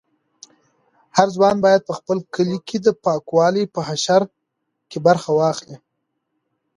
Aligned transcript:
هر 1.17 1.27
ځوان 1.35 1.55
باید 1.65 1.81
په 1.87 1.93
خپل 1.99 2.17
کلي 2.35 2.57
کې 2.67 2.77
د 2.81 2.87
پاکوالي 3.03 3.63
په 3.73 3.79
حشر 3.87 4.21
کې 4.89 4.97
برخه 5.07 5.29
واخلي. 5.39 5.77